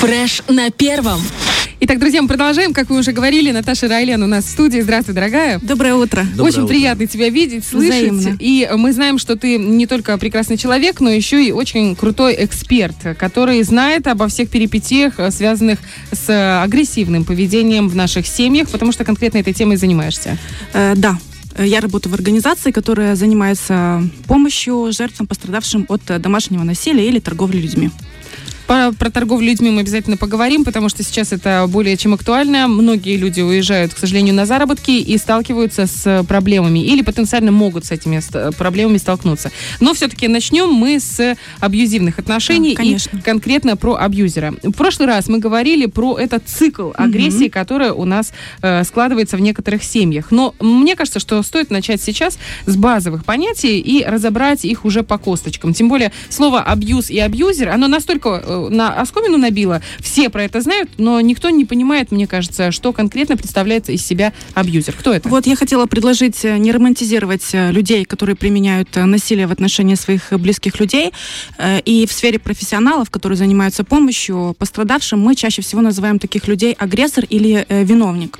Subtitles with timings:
[0.00, 1.20] Фреш на первом.
[1.80, 2.72] Итак, друзья, мы продолжаем.
[2.72, 4.80] Как вы уже говорили, Наташа Райлен у нас в студии.
[4.80, 5.58] Здравствуй, дорогая.
[5.58, 6.22] Доброе утро.
[6.22, 6.68] Доброе Очень утро.
[6.68, 8.10] приятно тебя видеть, слышать.
[8.10, 8.38] Взаимно.
[8.40, 12.96] И мы знаем, что ты не только прекрасный человек, но еще и очень крутой эксперт,
[13.18, 15.80] который знает обо всех перипетиях, э, связанных
[16.12, 20.38] с э, агрессивным поведением в наших семьях, потому что конкретно этой темой занимаешься.
[20.72, 21.18] Э, да.
[21.58, 27.58] Я работаю в организации, которая занимается помощью жертвам, пострадавшим от э, домашнего насилия или торговли
[27.58, 27.90] людьми.
[28.70, 32.68] Про, про торговлю людьми мы обязательно поговорим, потому что сейчас это более чем актуально.
[32.68, 37.90] Многие люди уезжают, к сожалению, на заработки и сталкиваются с проблемами или потенциально могут с
[37.90, 38.22] этими
[38.56, 39.50] проблемами столкнуться.
[39.80, 43.18] Но все-таки начнем мы с абьюзивных отношений Да, конечно.
[43.18, 44.54] и конкретно про абьюзера.
[44.62, 48.32] В прошлый раз мы говорили про этот цикл агрессии, который у нас
[48.62, 50.30] э, складывается в некоторых семьях.
[50.30, 55.18] Но мне кажется, что стоит начать сейчас с базовых понятий и разобрать их уже по
[55.18, 55.74] косточкам.
[55.74, 60.60] Тем более слово абьюз и абьюзер, оно настолько э, на оскомину набило, все про это
[60.60, 64.94] знают, но никто не понимает, мне кажется, что конкретно представляет из себя абьюзер.
[64.98, 65.28] Кто это?
[65.28, 69.94] Вот я хотела предложить э, не романтизировать э, людей, которые применяют э, насилие в отношении
[69.94, 71.12] своих близких людей.
[71.84, 77.24] И в сфере профессионалов, которые занимаются помощью пострадавшим, мы чаще всего называем таких людей агрессор
[77.24, 78.38] или виновник.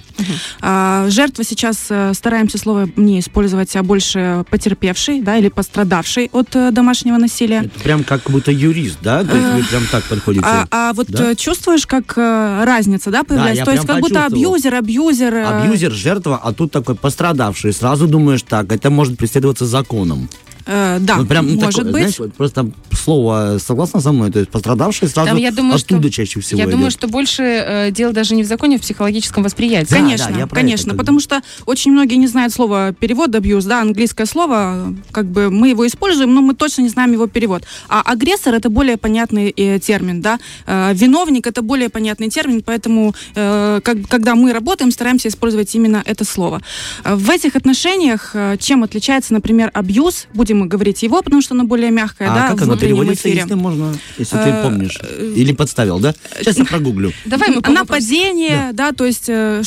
[0.60, 7.16] А, Жертва сейчас стараемся слово не использовать, а больше потерпевший, да, или пострадавший от домашнего
[7.16, 7.62] насилия.
[7.64, 9.24] Это прям как будто юрист, да?
[9.24, 10.44] То есть вы прям так подходите.
[10.46, 11.30] А, а вот Да?
[11.30, 13.60] э, чувствуешь, как э, разница, да, появляется?
[13.60, 15.34] я То есть как будто абьюзер, абьюзер.
[15.34, 17.72] э, Абьюзер, жертва, а тут такой пострадавший.
[17.72, 20.28] Сразу думаешь так, это может преследоваться законом.
[20.66, 22.00] Э, да, Вот прям, может такое, быть.
[22.02, 26.02] знаешь, вот просто слово согласно со мной, то есть пострадавший сразу Там, я думаю, оттуда
[26.08, 26.74] что- чаще всего Я идет.
[26.74, 29.90] думаю, что больше э, дело даже не в законе, а в психологическом восприятии.
[29.90, 31.22] Да, Конечно, да, конечно, это потому бы.
[31.22, 35.86] что очень многие не знают слова перевод абьюз, да, английское слово, как бы мы его
[35.86, 37.62] используем, но мы точно не знаем его перевод.
[37.88, 43.14] А агрессор это более понятный э, термин, да, Э, виновник это более понятный термин, поэтому
[43.34, 46.60] э, как, когда мы работаем, стараемся использовать именно это слово.
[47.04, 51.64] Э, В этих отношениях э, чем отличается, например, абьюз, будем говорить его, потому что оно
[51.64, 53.40] более мягкое, А да, как оно переводится, эфире.
[53.42, 54.98] если можно, если Э, ты помнишь?
[55.36, 56.14] Или подставил, да?
[56.38, 57.12] Сейчас я прогуглю.
[57.24, 57.60] Давай мы.
[57.72, 59.62] Нападение, да, то есть э,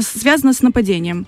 [0.00, 1.26] связано с нападением.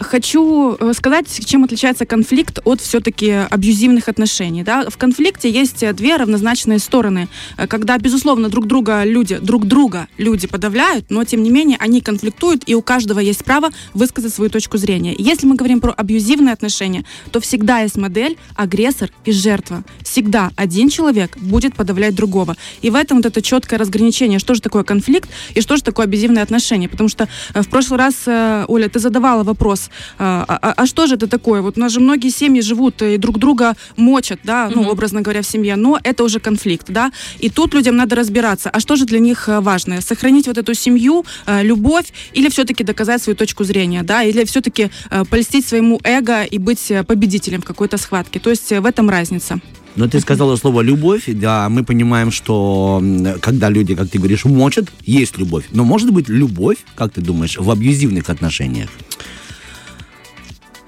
[0.00, 4.62] Хочу э, сказать, чем отличается конфликт от все-таки абьюзивных отношений.
[4.62, 4.88] Да?
[4.88, 10.08] В конфликте есть э, две равнозначные стороны, Э, когда, безусловно, друг друга люди, друг друга
[10.18, 14.50] люди подавляют, но тем не менее они конфликтуют, и у каждого есть право высказать свою
[14.50, 15.14] точку зрения.
[15.18, 19.84] Если мы говорим про абьюзивные отношения, то всегда есть модель агрессор и жертва.
[20.02, 22.56] Всегда один человек будет подавлять другого.
[22.82, 26.06] И в этом вот это четкое разграничение, что же такое конфликт и что же такое
[26.06, 26.88] абьюзивные отношения.
[26.88, 31.14] Потому что в прошлый раз, Оля, ты задавала вопрос, э, а, а- а что же
[31.16, 31.60] это такое?
[31.62, 34.90] Вот у нас же многие семьи живут и друг друга мочат, да, ну, Мгм.
[34.90, 37.12] образно говоря, в семье, но это уже конфликт, да.
[37.38, 40.00] И тут людям надо разбираться, а что же для них э, важно?
[40.00, 44.90] Сохранить вот эту семью, э, любовь или все-таки доказать свою точку зрения, да, или все-таки
[45.10, 48.38] э, польстить своему эго и быть победителем в какой-то схватке.
[48.40, 49.60] То есть в этом разница.
[49.96, 53.02] Но ты сказала слово любовь, да, мы понимаем, что
[53.40, 55.64] когда люди, как ты говоришь, мочат, есть любовь.
[55.72, 58.88] Но может быть любовь, как ты думаешь, в абьюзивных отношениях?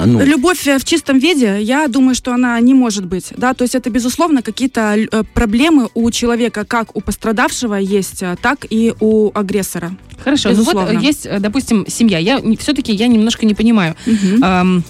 [0.03, 3.33] А ну, Любовь э, в чистом виде, я думаю, что она не может быть.
[3.37, 3.55] Да?
[3.55, 8.67] То есть это, безусловно, какие-то э, проблемы у человека, как у пострадавшего есть, э, так
[8.69, 9.97] и у агрессора.
[10.25, 10.99] Хорошо, ну вот Безусловно.
[10.99, 12.19] есть, допустим, семья.
[12.19, 13.95] Я все-таки я немножко не понимаю.
[14.07, 14.43] Мгм.
[14.43, 14.85] Ам,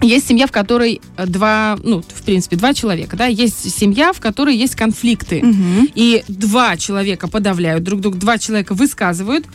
[0.00, 4.54] есть семья, в которой два, ну, в принципе, два человека, да, есть семья, в которой
[4.56, 5.88] есть конфликты, Мгм.
[5.94, 9.46] и два человека подавляют друг друга, два человека высказывают,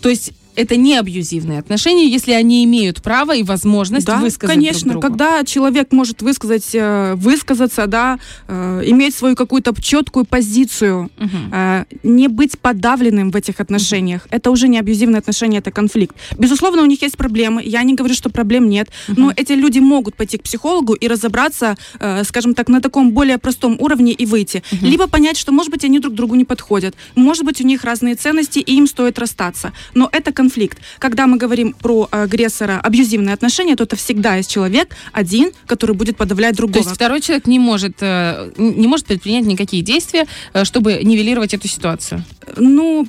[0.00, 4.92] то есть это не абьюзивные отношения, если они имеют право и возможность Да, высказать конечно,
[4.92, 5.16] друг другу.
[5.16, 8.18] когда человек может высказать, э, высказаться, да,
[8.48, 11.10] э, иметь свою какую-то четкую позицию,
[11.52, 16.16] э, не быть подавленным в этих отношениях, это уже не абьюзивные отношения, это конфликт.
[16.38, 20.16] Безусловно, у них есть проблемы, я не говорю, что проблем нет, но эти люди могут
[20.16, 21.76] пойти к психологу и разобраться,
[22.24, 24.62] скажем так, на таком более простом уровне и выйти.
[24.82, 28.14] Либо понять, что, может быть, они друг другу не подходят, может быть, у них разные
[28.14, 29.72] ценности, и им стоит расстаться.
[29.94, 30.78] Но это конфликт.
[30.98, 36.16] Когда мы говорим про агрессора, абьюзивные отношения, то это всегда есть человек один, который будет
[36.16, 36.78] подавлять То другого.
[36.78, 41.68] есть второй человек не может, э, не может предпринять никакие действия, э, чтобы нивелировать эту
[41.68, 42.24] ситуацию.
[42.56, 43.06] Ну,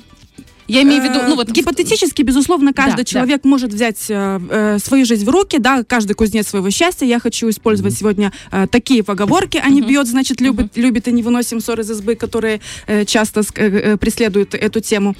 [0.68, 4.40] Я имею в виду, ну вот Э, гипотетически, безусловно, каждый Да, человек может взять э,
[4.50, 7.06] э, свою жизнь в руки, да, каждый кузнец своего счастья.
[7.06, 11.22] Я хочу использовать сегодня э, такие поговорки, а не бьет, значит, любит, любит и не
[11.22, 15.14] выносим ссор из избы, которые э, часто э, э, преследуют эту тему.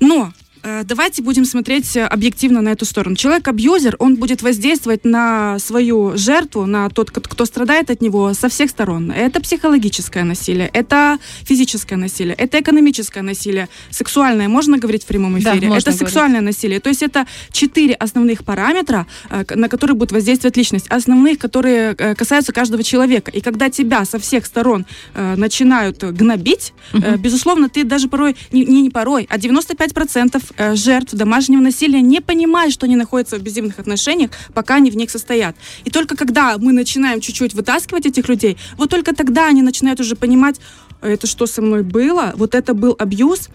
[0.00, 0.45] Но Э,
[0.84, 3.16] давайте будем смотреть э, объективно на эту сторону.
[3.16, 8.70] Человек-абьюзер, он будет воздействовать на свою жертву, на тот, кто страдает от него, со всех
[8.70, 9.10] сторон.
[9.10, 15.68] Это психологическое насилие, это физическое насилие, это экономическое насилие, сексуальное, можно говорить в прямом эфире?
[15.68, 16.56] Да, это сексуальное говорить.
[16.56, 16.80] насилие.
[16.80, 20.86] То есть это четыре основных параметра, э, на которые будет воздействовать личность.
[20.88, 23.30] Основных, которые касаются каждого человека.
[23.30, 27.16] И когда тебя со всех сторон начинают гнобить, угу.
[27.18, 32.72] безусловно, ты даже порой, не, не порой, а 95% Э, жертв домашнего насилия не понимают,
[32.72, 35.56] что они находятся в абьюзивных отношениях, пока они в них состоят.
[35.84, 40.16] И только когда мы начинаем чуть-чуть вытаскивать этих людей, вот только тогда они начинают уже
[40.16, 40.60] понимать,
[41.00, 43.48] «А это что со мной было, вот это был абьюз.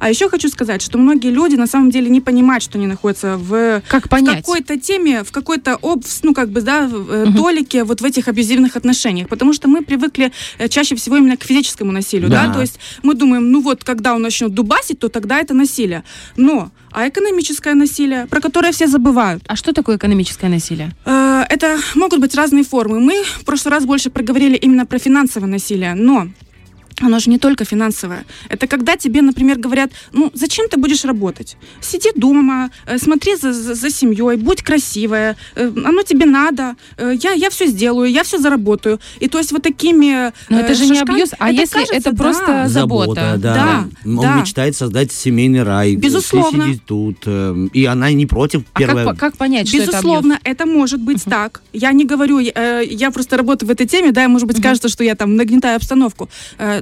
[0.00, 3.36] А еще хочу сказать, что многие люди на самом деле не понимают, что они находятся
[3.36, 4.38] в, как понять?
[4.38, 7.32] в какой-то теме, в какой-то об, ну как бы да, угу.
[7.32, 11.44] толике вот в этих абьюзивных отношениях, потому что мы привыкли э, чаще всего именно к
[11.44, 12.54] физическому насилию, да, да?
[12.54, 16.02] то есть мы думаем, ну вот когда он начнет дубасить, то тогда это насилие.
[16.36, 19.42] Но а экономическое насилие, про которое все забывают.
[19.48, 20.92] А что такое экономическое насилие?
[21.04, 23.00] Э, это могут быть разные формы.
[23.00, 26.28] Мы в прошлый раз больше проговорили именно про финансовое насилие, но
[27.00, 28.24] оно же не только финансовое.
[28.48, 31.56] Это когда тебе, например, говорят, ну, зачем ты будешь работать?
[31.80, 37.14] Сиди дома, э, смотри за, за, за семьей, будь красивая, э, оно тебе надо, э,
[37.22, 38.98] я, я все сделаю, я все заработаю.
[39.20, 42.10] И то есть вот такими Но это же не абьюз, а это если кажется, это
[42.12, 42.16] да.
[42.16, 43.14] просто забота?
[43.14, 43.54] Забота, да.
[43.54, 43.88] да.
[44.04, 44.40] Он да.
[44.40, 45.96] мечтает создать семейный рай.
[45.96, 46.66] Безусловно.
[46.66, 47.26] Сидит тут,
[47.72, 48.64] и она не против.
[48.74, 49.04] Первое...
[49.04, 51.30] А как, как понять, что Безусловно, это это может быть uh-huh.
[51.30, 51.62] так.
[51.72, 54.62] Я не говорю, я просто работаю в этой теме, да, и, может быть, uh-huh.
[54.62, 56.28] кажется, что я там нагнетаю обстановку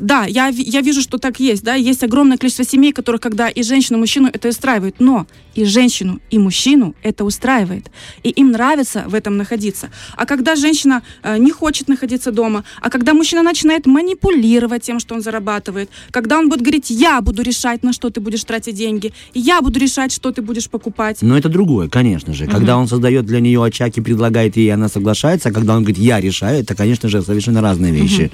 [0.05, 3.63] да, я, я вижу, что так есть, да, есть огромное количество семей, которых, когда и
[3.63, 7.91] женщину, и мужчину это устраивает, но и женщину, и мужчину это устраивает,
[8.23, 9.91] и им нравится в этом находиться.
[10.17, 15.15] А когда женщина э, не хочет находиться дома, а когда мужчина начинает манипулировать тем, что
[15.15, 19.13] он зарабатывает, когда он будет говорить, я буду решать, на что ты будешь тратить деньги,
[19.35, 21.19] я буду решать, что ты будешь покупать.
[21.23, 22.45] Но это другое, конечно же.
[22.45, 22.53] Угу.
[22.53, 25.99] Когда он создает для нее очаг и предлагает ей, она соглашается, а когда он говорит,
[25.99, 28.23] я решаю, это, конечно же, совершенно разные вещи.
[28.23, 28.33] Угу.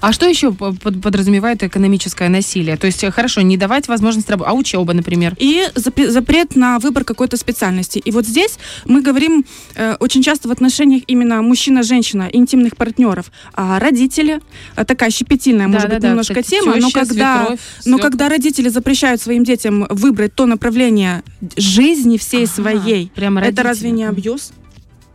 [0.00, 2.76] А что еще подразумевает экономическое насилие?
[2.76, 5.34] То есть, хорошо, не давать возможность работать, а учеба, например?
[5.38, 7.98] И запрет на выбор какой-то специальности.
[7.98, 9.44] И вот здесь мы говорим
[9.74, 13.32] э, очень часто в отношениях именно мужчина-женщина, интимных партнеров.
[13.52, 14.40] А родители,
[14.76, 17.60] э, такая щепетильная, да, может да, быть, да, немножко кстати, тема, теща, но, когда, свекровь,
[17.84, 21.24] но когда родители запрещают своим детям выбрать то направление
[21.56, 24.52] жизни всей ага, своей, прямо это разве не абьюз?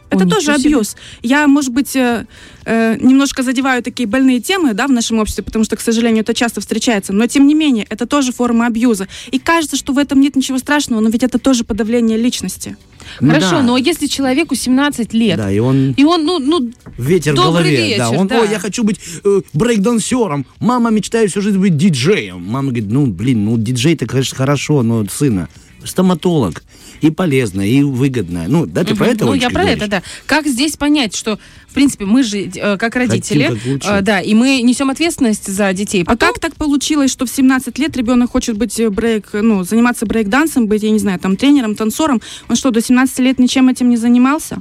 [0.09, 0.95] Это О, тоже абьюз.
[1.21, 2.25] Я, может быть, э,
[2.65, 6.33] э, немножко задеваю такие больные темы да, в нашем обществе, потому что, к сожалению, это
[6.33, 7.13] часто встречается.
[7.13, 9.07] Но, тем не менее, это тоже форма абьюза.
[9.31, 12.77] И кажется, что в этом нет ничего страшного, но ведь это тоже подавление личности.
[13.19, 13.63] Хорошо, да.
[13.63, 17.75] но если человеку 17 лет, да, и он, и он ну, ну, ветер в голове,
[17.75, 18.41] вечер, да, он, да.
[18.41, 22.43] Ой, я хочу быть э, брейкдансером, мама мечтает всю жизнь быть диджеем.
[22.43, 25.47] Мама говорит, ну, блин, ну, диджей-то, конечно, хорошо, но, сына,
[25.83, 26.63] стоматолог
[27.01, 28.45] и полезно, и выгодно.
[28.47, 28.99] Ну, да, ты угу.
[28.99, 29.77] про это Ну, я про говоришь?
[29.77, 30.03] это, да.
[30.25, 34.19] Как здесь понять, что, в принципе, мы же, э, как родители, Хотим, как э, да,
[34.21, 36.03] и мы несем ответственность за детей.
[36.03, 36.29] А Потом...
[36.29, 40.05] А как так получилось, что в 17 лет ребенок хочет быть э, брейк, ну, заниматься
[40.05, 42.21] брейк-дансом, быть, я не знаю, там, тренером, танцором?
[42.49, 44.59] Он что, до 17 лет ничем этим не занимался?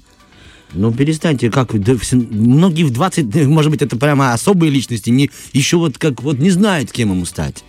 [0.73, 5.97] Ну, перестаньте, как многие в 20, может быть, это прямо особые личности, не, еще вот
[5.97, 7.65] как вот не знают, кем ему стать.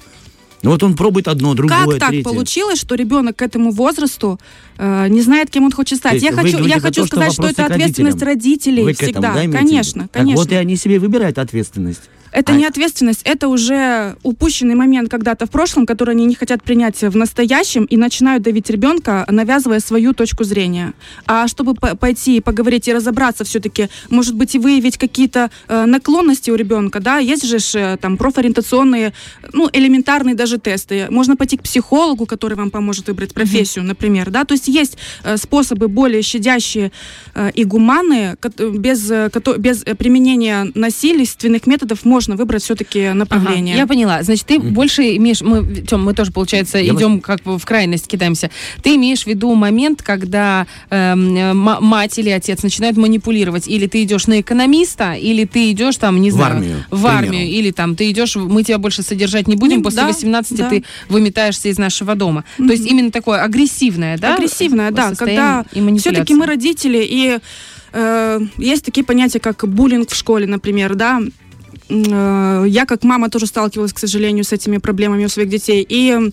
[0.63, 2.23] Ну вот он пробует одно, другое, Как так третье.
[2.23, 4.39] получилось, что ребенок к этому возрасту
[4.77, 6.21] э, не знает, кем он хочет стать?
[6.21, 9.33] Я хочу, я хочу то, сказать, что, что это ответственность родителей Вы всегда.
[9.35, 10.43] Этому, да, конечно, так конечно.
[10.43, 12.09] вот и они себе выбирают ответственность.
[12.31, 12.55] Это а...
[12.55, 17.15] не ответственность, это уже упущенный момент когда-то в прошлом, который они не хотят принять в
[17.15, 20.93] настоящем и начинают давить ребенка, навязывая свою точку зрения.
[21.25, 26.51] А чтобы пойти и поговорить и разобраться все-таки, может быть, и выявить какие-то э, наклонности
[26.51, 29.13] у ребенка, да, есть же э, там профориентационные,
[29.53, 31.07] ну, элементарные даже тесты.
[31.09, 33.87] Можно пойти к психологу, который вам поможет выбрать профессию, mm-hmm.
[33.87, 36.91] например, да, то есть есть э, способы более щадящие
[37.33, 43.75] э, и гуманные, без, э, без применения насильственных методов можно выбрать все-таки направление.
[43.75, 44.23] Ага, я поняла.
[44.23, 44.71] Значит, ты mm-hmm.
[44.71, 45.41] больше имеешь...
[45.41, 47.23] Мы, Тем, мы тоже, получается, я идем вас...
[47.23, 48.49] как бы в крайность, кидаемся.
[48.81, 53.67] Ты имеешь в виду момент, когда э, мать или отец начинают манипулировать.
[53.67, 56.55] Или ты идешь на экономиста, или ты идешь там, не знаю...
[56.55, 56.85] В армию.
[56.89, 57.45] В армию.
[57.47, 60.69] Или там ты идешь, мы тебя больше содержать не будем, ну, после да, 18 да.
[60.69, 62.43] ты выметаешься из нашего дома.
[62.57, 62.67] Mm-hmm.
[62.67, 64.35] То есть именно такое агрессивное, да?
[64.35, 65.13] Агрессивное, да.
[65.15, 65.65] Когда
[65.97, 67.39] все-таки мы родители, и
[67.93, 71.21] э, есть такие понятия, как буллинг в школе, например, да,
[71.89, 75.85] я как мама тоже сталкивалась, к сожалению, с этими проблемами у своих детей.
[75.87, 76.31] И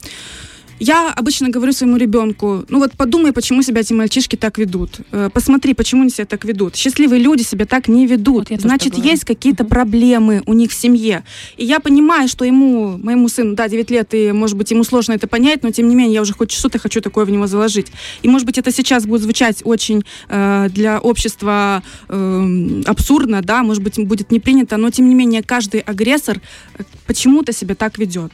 [0.81, 5.00] Я обычно говорю своему ребенку, ну вот подумай, почему себя эти мальчишки так ведут.
[5.12, 6.76] Э, Посмотри, почему они себя так ведут.
[6.76, 8.50] Счастливые люди себя так не ведут.
[8.50, 11.25] Вот Значит, есть какие-то проблемы у них в семье.
[11.57, 15.12] И я понимаю, что ему, моему сыну, да, 9 лет, и, может быть, ему сложно
[15.12, 17.87] это понять, но, тем не менее, я уже хоть что-то хочу такое в него заложить.
[18.23, 23.83] И, может быть, это сейчас будет звучать очень э, для общества э, абсурдно, да, может
[23.83, 26.40] быть, будет не принято, но, тем не менее, каждый агрессор
[26.78, 28.33] э, почему-то себя так ведет.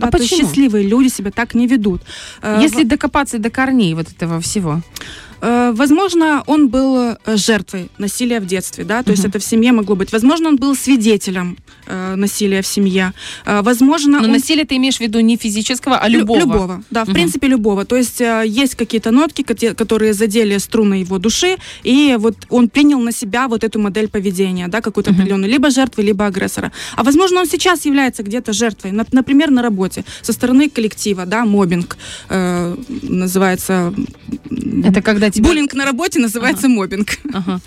[0.00, 0.48] Да, то есть почему?
[0.48, 2.02] счастливые люди себя так не ведут.
[2.42, 4.80] Э, Если докопаться до корней вот этого всего.
[5.68, 9.30] Э, Возможно, он был э, жертвой насилия в детстве, да, то есть Мгм.
[9.30, 10.12] это в семье могло быть.
[10.12, 11.56] Возможно, он был свидетелем
[11.86, 13.12] э, насилия в семье.
[13.46, 14.32] Э, Возможно, Но он...
[14.32, 16.38] насилие ты имеешь в виду не физического, а Лю- любого.
[16.40, 17.84] Любого, да, в принципе, любого.
[17.84, 19.42] То есть э, есть какие-то нотки,
[19.74, 24.68] которые задели струны его души, и вот он принял на себя вот эту модель поведения,
[24.68, 25.20] да, какую-то Мгм.
[25.20, 26.72] определенную, либо жертвы, либо агрессора.
[26.96, 31.44] А возможно, он сейчас является где-то жертвой, Нап- например, на работе, со стороны коллектива, да,
[31.44, 31.96] мобинг
[32.28, 33.92] э, называется...
[34.84, 35.48] Это когда тебя...
[35.58, 37.18] Буллинг на работе называется мобинг.
[37.32, 37.60] Ага.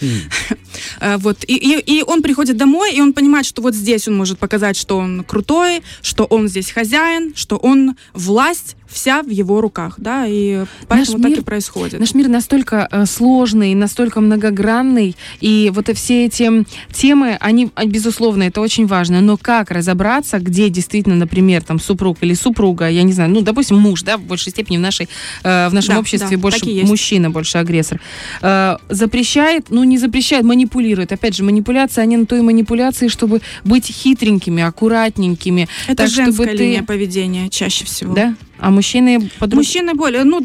[1.01, 1.43] Э, Вот.
[1.47, 4.77] И, и, и он приходит домой, и он понимает, что вот здесь он может показать,
[4.77, 10.25] что он крутой, что он здесь хозяин, что он власть вся в его руках, да,
[10.27, 11.99] и поэтому так мир- и происходит.
[11.99, 18.43] Наш мир настолько э, сложный, настолько многогранный, и вот все эти темы, они, а, безусловно,
[18.43, 23.13] это очень важно, но как разобраться, где действительно, например, там супруг или супруга, я не
[23.13, 25.07] знаю, ну, допустим, муж, да, в большей степени в, нашей,
[25.43, 27.99] э, в нашем Да, обществе да, больше мужчина, больше агрессор,
[28.41, 31.11] э, запрещает, ну, не запрещает, манипулирует.
[31.11, 36.25] Опять же, манипуляция, они на то и манипуляции, чтобы быть хитренькими, аккуратненькими, Это так, чтобы
[36.31, 38.13] женская ты- линия поведения чаще всего.
[38.13, 38.35] да?
[38.61, 39.61] А мужчины по-другому.
[39.67, 40.39] Мужчины более, ну,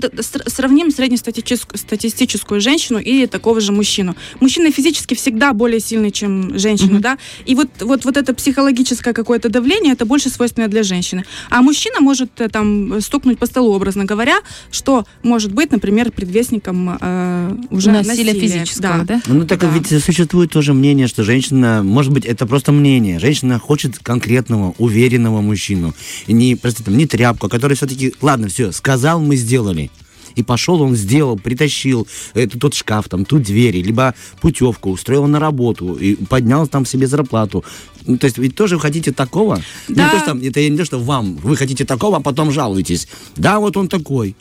[0.47, 4.17] сравним среднестатистическую статистическую женщину и такого же мужчину.
[4.41, 7.01] Мужчина физически всегда более сильный, чем женщина, Мгм.
[7.03, 11.25] да, и вот, вот, вот это психологическое какое-то давление, это больше свойственно для женщины.
[11.51, 14.39] А мужчина может э, там стукнуть по столу, образно говоря,
[14.71, 18.41] что может быть, например, предвестником э, уже насилия насилия.
[18.65, 19.21] физического, да?
[19.27, 19.69] Ну так Да.
[19.71, 23.19] ведь существует тоже мнение, что женщина, может быть, это просто мнение.
[23.19, 25.93] Женщина хочет конкретного, уверенного мужчину.
[26.27, 29.91] И не, простите, там, не тряпку, который все-таки, ладно, все, сказал, мы сделали.
[30.35, 35.41] И пошел, он сделал, притащил это, тот шкаф, там, ту двери, либо путевку, устроил на
[35.41, 37.65] работу и поднял там себе зарплату.
[38.05, 39.63] Ну, то есть ведь тоже вы хотите такого?
[39.89, 40.05] Да.
[40.05, 43.09] Не то, что, это не то, что вам, вы хотите такого, а потом жалуетесь.
[43.37, 44.37] Да, вот он такой.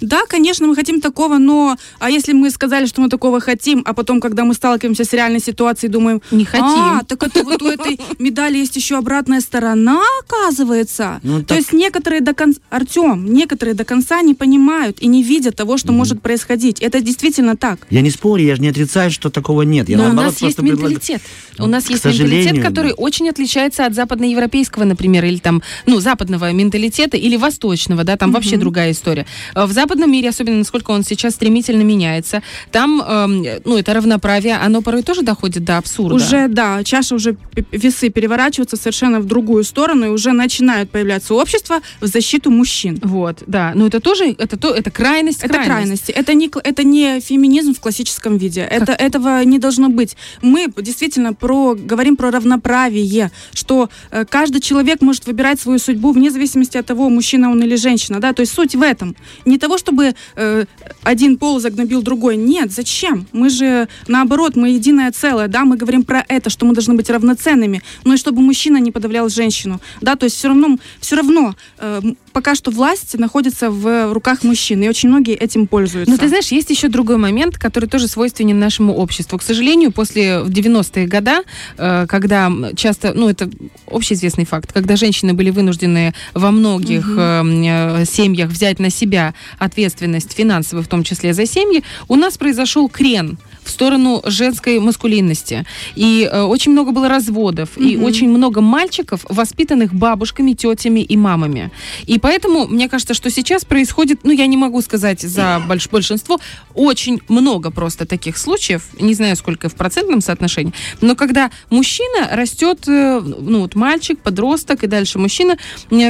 [0.00, 3.92] Да, конечно, мы хотим такого, но а если мы сказали, что мы такого хотим, а
[3.94, 6.64] потом, когда мы сталкиваемся с реальной ситуацией, думаем, Не хотим.
[6.66, 11.20] а, так это вот у этой медали есть еще обратная сторона, оказывается.
[11.22, 15.56] Ну, То есть некоторые до конца, Артем, некоторые до конца не понимают и не видят
[15.56, 16.80] того, что может происходить.
[16.80, 17.80] Это действительно так.
[17.90, 19.88] Я не спорю, я же не отрицаю, что такого нет.
[19.88, 21.22] Я Но у нас есть менталитет.
[21.58, 22.94] У нас К есть менталитет, который да.
[22.94, 28.56] очень отличается от западноевропейского, например, или там, ну, западного менталитета, или восточного, да, там вообще
[28.56, 29.26] другая история.
[29.54, 34.56] Э, В западном мире, особенно насколько он сейчас стремительно меняется, там, эм, ну, это равноправие,
[34.56, 36.14] оно порой тоже доходит до абсурда.
[36.14, 37.36] Уже, да, чаша уже
[37.72, 42.98] весы переворачиваются совершенно в другую сторону, и уже начинают появляться общества в защиту мужчин.
[43.02, 43.72] Вот, да.
[43.74, 46.12] Но это тоже, это, то, это крайность, Это крайности.
[46.12, 48.60] Это не, это не феминизм в классическом виде.
[48.60, 50.16] Это, этого не должно быть.
[50.42, 56.30] Мы действительно про, говорим про равноправие, что э, каждый человек может выбирать свою судьбу вне
[56.30, 58.20] зависимости от того, мужчина он или женщина.
[58.20, 58.32] Да?
[58.32, 59.16] То есть суть в этом.
[59.46, 60.64] Не того, чтобы э,
[61.02, 62.36] один пол загнобил другой.
[62.36, 63.26] Нет, зачем?
[63.32, 65.48] Мы же, наоборот, мы единое целое.
[65.48, 65.64] Да?
[65.64, 69.28] Мы говорим про это, что мы должны быть равноценными, но и чтобы мужчина не подавлял
[69.28, 69.80] женщину.
[70.00, 70.16] Да?
[70.16, 72.00] То есть все равно, все равно э,
[72.32, 76.10] пока что власть находится в руках мужчин, и очень многие этим пользуются.
[76.10, 79.38] Но ты знаешь, есть еще другой момент, который тоже свойственен нашему обществу.
[79.38, 81.42] К сожалению, после в 90-е года,
[81.76, 83.48] э, когда часто, ну это
[83.86, 90.84] общеизвестный факт, когда женщины были вынуждены во многих э, семьях взять на себя ответственность финансовую,
[90.84, 95.66] в том числе за семьи, у нас произошел крен в сторону женской маскулинности.
[95.94, 98.04] И э, очень много было разводов, и Мгм.
[98.04, 101.70] очень много мальчиков, воспитанных бабушками, тетями и мамами.
[102.06, 106.38] И поэтому, мне кажется, что сейчас происходит, ну, я не могу сказать за больш- большинство,
[106.74, 112.86] очень много просто таких случаев, не знаю, сколько в процентном соотношении, но когда мужчина растет,
[112.86, 115.56] э, ну, вот мальчик, подросток и дальше мужчина,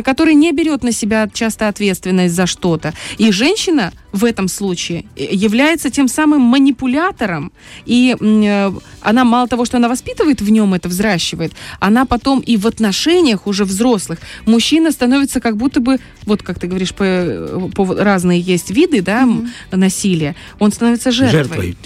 [0.03, 2.95] который не берет на себя часто ответственность за что-то.
[3.19, 7.53] И женщина в этом случае э, является тем самым манипулятором,
[7.87, 8.73] и э,
[9.03, 13.47] она мало того, что она воспитывает в нем это, взращивает, она потом и в отношениях
[13.47, 18.71] уже взрослых мужчина становится как будто бы, вот как ты говоришь, по, по- разные есть
[18.71, 21.43] виды, да, м, насилия, он становится жертвой.
[21.43, 21.77] Жертвой.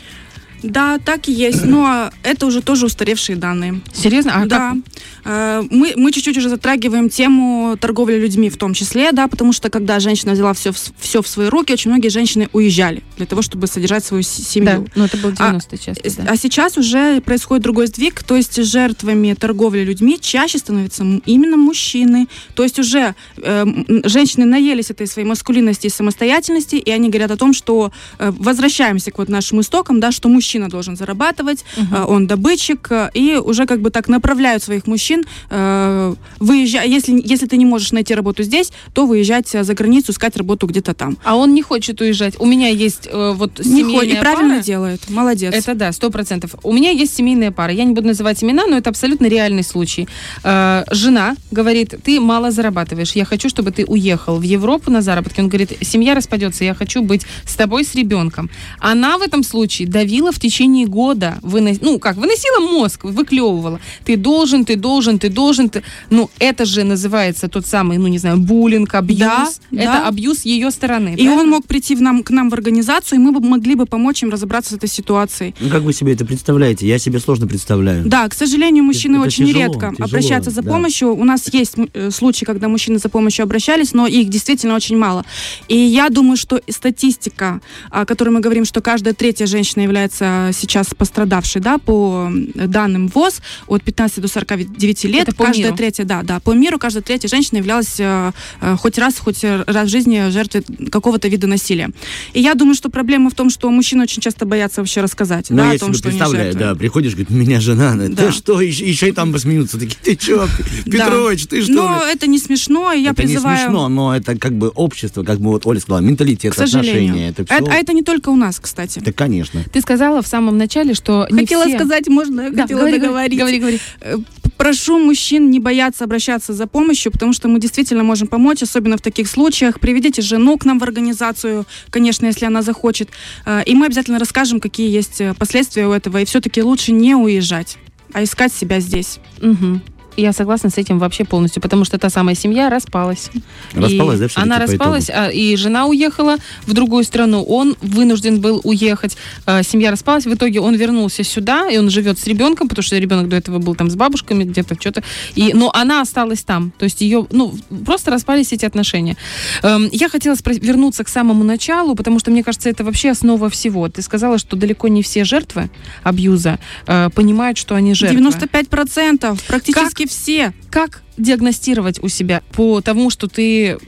[0.62, 3.80] Да, так и есть, но это уже тоже устаревшие данные.
[3.92, 4.32] Серьезно?
[4.34, 4.58] А да.
[4.58, 4.76] как?
[5.24, 9.70] Э, Мы, мы чуть-чуть уже затрагиваем тему торговли людьми в том числе, да, потому что
[9.70, 13.66] когда женщина взяла все, все в свои руки, очень многие женщины уезжали для того, чтобы
[13.66, 14.86] содержать свою с- Да, семью.
[14.94, 16.26] ну это был А, 90-й часто, С- да.
[16.28, 22.28] А сейчас уже происходит другой сдвиг, то есть жертвами торговли людьми чаще становятся именно мужчины.
[22.54, 23.64] То есть уже э,
[24.04, 29.10] женщины наелись этой своей маскулинности и самостоятельности, и они говорят о том, что э, возвращаемся
[29.10, 33.64] к вот нашим истокам, да, что мужчина должен зарабатывать, э, он добытчик, э, и уже
[33.66, 38.42] как бы так направляют своих мужчин, э, выезжай, если, если ты не можешь найти работу
[38.42, 41.16] здесь, то выезжать за границу, искать работу где-то там.
[41.24, 42.34] А он не хочет уезжать.
[42.38, 44.62] У меня есть вот Не семейная хо- и правильно пара.
[44.62, 45.54] делает, молодец.
[45.54, 46.50] Это да, сто процентов.
[46.62, 47.72] У меня есть семейная пара.
[47.72, 50.06] Я не буду называть имена, но это абсолютно реальный случай.
[50.44, 53.12] Жена говорит, ты мало зарабатываешь.
[53.16, 55.40] Я хочу, чтобы ты уехал в Европу на заработки.
[55.40, 58.50] Он говорит, семья распадется, я хочу быть с тобой, с ребенком.
[58.80, 61.78] Она в этом случае давила в течение года, вынос...
[61.80, 63.80] ну как, выносила мозг, выклевывала.
[64.04, 65.68] Ты должен, ты должен, ты должен.
[65.68, 65.82] Ты...
[66.10, 69.18] Ну это же называется тот самый, ну не знаю, буллинг, абьюз.
[69.18, 70.08] Да, это да.
[70.08, 71.14] абьюз ее стороны.
[71.16, 71.50] И он правильно?
[71.56, 74.30] мог прийти в нам, к нам в организацию, и мы бы могли бы помочь им
[74.30, 75.54] разобраться с этой ситуацией.
[75.60, 76.86] Ну, как вы себе это представляете?
[76.86, 78.04] Я себе сложно представляю.
[78.06, 80.70] Да, к сожалению, мужчины это очень тяжело, редко тяжело, обращаются за да.
[80.70, 81.14] помощью.
[81.14, 85.24] У нас есть э, случаи, когда мужчины за помощью обращались, но их действительно очень мало.
[85.68, 90.88] И я думаю, что статистика, о которой мы говорим, что каждая третья женщина является сейчас
[90.96, 95.76] пострадавшей, да, по данным ВОЗ, от 15 до 49 лет, Это по каждая миру?
[95.76, 99.88] третья, да, да, по миру каждая третья женщина являлась э, э, хоть раз, хоть раз
[99.88, 101.90] в жизни жертвой какого-то вида насилия.
[102.32, 105.56] И я думаю, что проблема в том, что мужчины очень часто боятся вообще рассказать, Ну,
[105.58, 106.60] да, я о том, себе что они представляю, жертвы.
[106.68, 108.26] да, приходишь, говорит, у меня жена, Да.
[108.26, 110.46] ты что, еще, еще и там посмеются, такие, ты что,
[110.86, 110.90] Да.
[111.06, 111.72] Петрович, ты что?
[111.72, 113.56] Но это не смешно, и я это призываю...
[113.56, 117.44] не смешно, но это как бы общество, как бы вот Оля сказала, менталитет, отношения, это
[117.44, 117.54] все.
[117.54, 118.98] Это- а это не только у нас, кстати.
[118.98, 119.62] Это, конечно.
[119.72, 121.76] Ты сказала в самом начале, что не хотела все...
[121.76, 123.38] сказать, можно, Да, хотела говори, договорить.
[123.38, 123.80] говори, говори.
[124.00, 124.16] Э,
[124.56, 129.00] Прошу мужчин не бояться обращаться за помощью, потому что мы действительно можем помочь, особенно в
[129.00, 129.80] таких случаях.
[129.80, 133.08] Приведите жену к нам в организацию, конечно, если она захочет.
[133.44, 136.18] Э, И мы обязательно расскажем, какие есть э, последствия у этого.
[136.20, 137.76] И все-таки лучше не уезжать,
[138.12, 139.18] а искать себя здесь.
[139.40, 139.82] Мгм.
[140.16, 143.30] Я согласна с этим вообще полностью, потому что та самая семья распалась.
[143.74, 148.40] Распалась, И да, всё-таки Она распалась, а, и жена уехала в другую страну, он вынужден
[148.40, 149.16] был уехать.
[149.46, 152.98] А, Семья распалась, в итоге он вернулся сюда, и он живет с ребенком, потому что
[152.98, 155.02] ребенок до этого был там с бабушками где-то что-то.
[155.34, 157.54] И, но она осталась там, то есть ее, ну,
[157.86, 159.16] просто распались эти отношения.
[159.62, 163.48] Эм, Я хотела спро- вернуться к самому началу, потому что мне кажется, это вообще основа
[163.48, 163.88] всего.
[163.88, 165.70] Ты сказала, что далеко не все жертвы
[166.02, 168.18] абьюза э, понимают, что они жертвы.
[168.20, 170.52] 95%, практически все.
[170.70, 173.78] Как диагностировать у себя по тому, что ты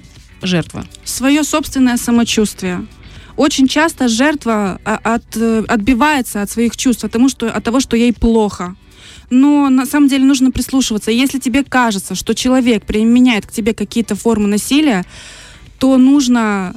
[0.42, 0.87] жертва?
[1.05, 2.87] свое собственное самочувствие.
[3.37, 7.81] Очень часто жертва а, от, э, отбивается от своих чувств, от, тому, что, от того,
[7.81, 8.77] что ей плохо.
[9.31, 11.11] Но на самом деле нужно прислушиваться.
[11.11, 15.05] Если тебе кажется, что человек применяет к тебе какие-то формы насилия,
[15.79, 16.77] то нужно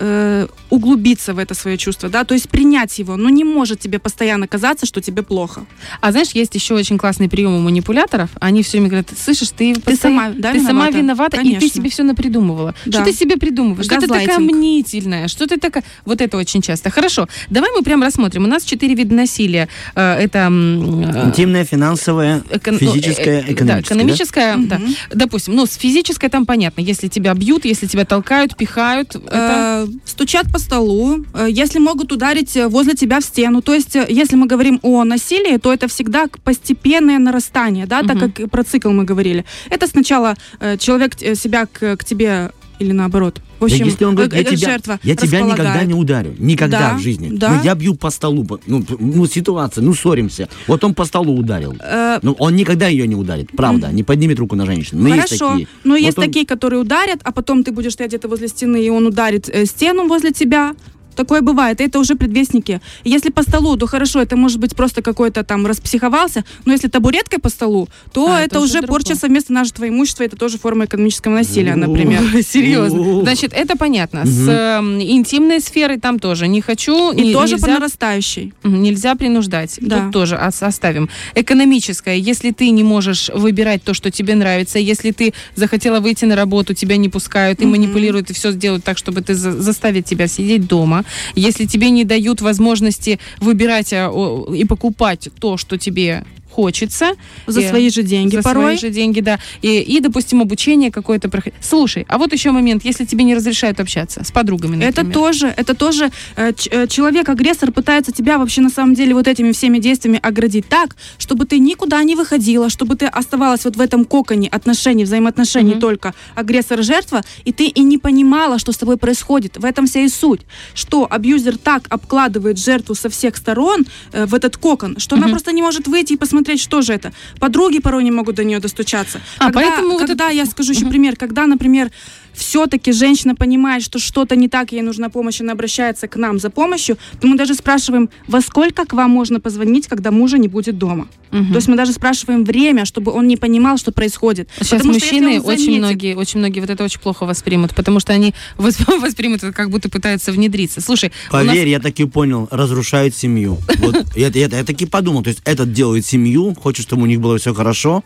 [0.00, 3.98] э, углубиться в это свое чувство, да, то есть принять его, но не может тебе
[3.98, 5.66] постоянно казаться, что тебе плохо.
[6.00, 8.30] А знаешь, есть еще очень классные приемы манипуляторов.
[8.40, 10.98] Они все время говорят, слышишь, ты, Ты постоянно- сама, да, ты сама виновата?
[10.98, 12.74] виновата, и ты себе все напридумывала.
[12.86, 12.92] Да.
[13.02, 13.86] Что ты себе придумываешь?
[13.86, 15.28] Что ты такая мнительная?
[15.28, 15.84] Что ты такая...
[16.04, 16.90] Вот это очень часто.
[16.90, 18.44] Хорошо, давай мы прям рассмотрим.
[18.44, 19.68] У нас четыре вида насилия.
[19.94, 20.48] Э, Это...
[20.50, 23.64] э, Интимное, финансовое, эко- ну, физическое, экономическое.
[23.64, 23.80] Да, да?
[23.80, 24.78] экономическое, да.
[24.78, 24.94] Мгм.
[25.14, 26.80] Допустим, ну, с физической там понятно.
[26.80, 29.88] Если тебя бьют, если тебя толкают, пихают, это...
[30.04, 33.62] Стучат по столу, э, если могут ударить э, возле тебя в стену.
[33.62, 38.16] То есть, э, если мы говорим о насилии, то это всегда постепенное нарастание, да, так
[38.16, 38.32] Мгм.
[38.32, 39.44] как про цикл мы говорили.
[39.70, 40.36] Это сначала
[40.78, 43.40] человек себя к, к тебе или наоборот.
[43.58, 46.34] В Да общем, если он говорит, я тебя, жертва я тебя никогда не ударю.
[46.38, 47.28] Никогда Да, в жизни.
[47.30, 47.50] да.
[47.54, 48.46] Ну, я бью по столу.
[48.66, 50.48] Ну, ну, ситуация, ну, ссоримся.
[50.66, 51.76] Вот он по столу ударил.
[51.80, 53.92] Э, Ну, он никогда ее не ударит, правда.
[53.92, 55.02] Не поднимет руку на женщину.
[55.02, 55.68] Но есть Хорошо, такие.
[55.84, 58.82] но Вот есть он- такие, которые ударят, а потом ты будешь стоять где-то возле стены,
[58.82, 60.74] и он ударит э, стену возле тебя.
[61.16, 62.80] Такое бывает, это уже предвестники.
[63.04, 67.38] Если по столу, то хорошо, это может быть просто какой-то там распсиховался, но если табуреткой
[67.40, 68.88] по столу, то А, это это, уже другое.
[69.00, 72.20] порча совместно нажитого имущества, это тоже форма экономического насилия, например.
[72.42, 73.22] Серьезно.
[73.22, 74.24] Значит, это понятно.
[74.26, 76.48] С эм, интимной сферой там тоже.
[76.48, 78.52] Не хочу, И тоже по нельзя нарастающей.
[78.64, 79.78] Нельзя принуждать.
[79.80, 80.04] Да.
[80.04, 81.08] Тут тоже ос- оставим.
[81.34, 82.16] Экономическое.
[82.16, 86.74] Если ты не можешь выбирать то, что тебе нравится, если ты захотела выйти на работу,
[86.74, 90.66] тебя не пускают и манипулируют, и все сделают так, чтобы ты за- заставить тебя сидеть
[90.68, 90.99] дома.
[91.34, 94.10] Если тебе не дают возможности выбирать а,
[94.52, 97.12] и покупать то, что тебе хочется.
[97.46, 98.76] За И- свои же деньги за порой.
[98.76, 99.38] свои же деньги, да.
[99.62, 101.58] И, и, допустим, обучение какое-то проходить.
[101.62, 104.90] Слушай, а вот еще момент, если тебе не разрешают общаться с подругами, например.
[104.90, 109.52] Это тоже, это тоже э, э, человек-агрессор пытается тебя вообще на самом деле вот этими
[109.52, 114.04] всеми действиями оградить так, чтобы ты никуда не выходила, чтобы ты оставалась вот в этом
[114.04, 115.80] коконе отношений, взаимоотношений Мгм.
[115.80, 119.56] только агрессор-жертва, и ты и не понимала, что с тобой происходит.
[119.56, 120.40] В этом вся и суть,
[120.74, 125.32] что абьюзер так обкладывает жертву со всех сторон э, в этот кокон, что она Мгм.
[125.32, 127.12] просто не может выйти и посмотреть, что же это.
[127.38, 129.20] Подруги порой не могут до нее достучаться.
[129.38, 131.90] А, когда, поэтому вот когда это- я скажу еще пример, когда, например,
[132.34, 136.50] все-таки женщина понимает, что что-то не так, ей нужна помощь, она обращается к нам за
[136.50, 140.78] помощью, то мы даже спрашиваем, во сколько к вам можно позвонить, когда мужа не будет
[140.78, 141.08] дома.
[141.30, 141.48] Мгм.
[141.50, 144.48] То есть мы даже спрашиваем время, чтобы он не понимал, что происходит.
[144.58, 147.74] Сейчас Потому что мужчины он очень заметит- многие, очень многие вот это очень плохо воспримут,
[147.74, 150.80] потому что они вос- воспримут это как будто пытаются внедриться.
[150.80, 153.58] Слушай, у нас- Поверь, я таки понял, разрушают семью.
[153.78, 157.20] Вот я, я, я таки подумал, то есть этот делает семью, хочет, чтобы у них
[157.20, 158.02] было все хорошо.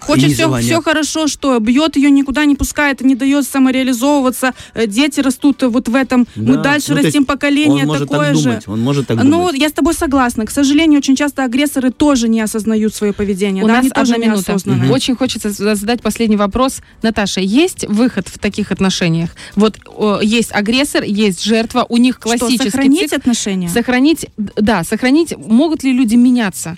[0.00, 4.52] Хочет все, все хорошо, что бьет ее, никуда не пускает, не дает самореализовываться.
[4.74, 6.26] Э, Дети растут вот в этом.
[6.36, 6.62] Мы Да.
[6.62, 8.42] дальше Ну, растим поколение Он может такое так же.
[8.44, 9.56] думать, он может так Ну, думать.
[9.58, 10.46] я с тобой согласна.
[10.46, 13.64] К сожалению, очень часто агрессоры тоже не осознают свое поведение.
[13.64, 14.56] у да, нас они тоже одна минута.
[14.64, 14.90] Мгм.
[14.90, 16.80] Очень хочется за- задать последний вопрос.
[17.02, 19.30] Наташа, есть выход в таких отношениях?
[19.56, 23.16] Вот о, есть агрессор, есть жертва, у них Что, классический сохранить цикл.
[23.16, 23.68] отношения?
[23.68, 25.34] Сохранить, да, сохранить.
[25.36, 26.76] Могут ли люди меняться?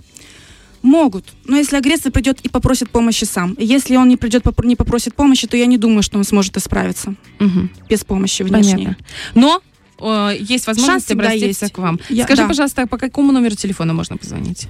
[0.82, 1.24] Могут.
[1.46, 3.54] Но если агрессор придет и попросит помощи сам.
[3.58, 7.14] Если он не придет, не попросит помощи, то я не думаю, что он сможет исправиться
[7.38, 7.70] Мгм.
[7.88, 8.72] без помощи внешней.
[8.86, 8.96] Понятно.
[9.34, 9.62] Но
[10.00, 11.74] э, есть возможность всегда обратиться есть.
[11.74, 12.00] к вам.
[12.08, 12.48] Я- Скажи, да.
[12.48, 14.66] пожалуйста, по какому номеру телефона можно позвонить?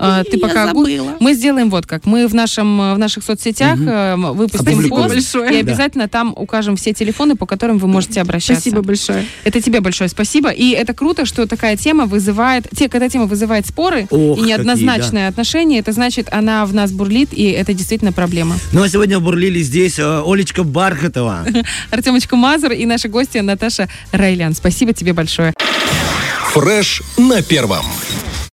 [0.00, 1.16] Э, Ты Я пока забыла.
[1.20, 2.06] мы сделаем вот как.
[2.06, 5.50] Мы в нашем э, в наших соцсетях э, выпустим пост Большое.
[5.50, 5.70] и Да.
[5.70, 8.62] обязательно там укажем все телефоны, по которым вы можете обращаться.
[8.62, 9.26] Спасибо большое.
[9.44, 10.50] Это тебе большое спасибо.
[10.50, 12.66] И это круто, что такая тема вызывает...
[12.74, 17.28] Те, когда тема вызывает споры Ох, и неоднозначные отношения, это значит, она в нас бурлит,
[17.32, 18.56] и это действительно проблема.
[18.72, 21.44] Ну а сегодня бурлили здесь э, Олечка Бархатова.
[21.90, 24.54] Артемочка Мазур и наша гостья Наташа Райлян.
[24.54, 25.52] Спасибо тебе большое.
[26.52, 27.84] Фреш на первом.